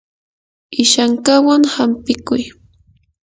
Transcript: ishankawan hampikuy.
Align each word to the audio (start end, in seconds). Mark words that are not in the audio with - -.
ishankawan 0.83 1.63
hampikuy. 1.75 2.43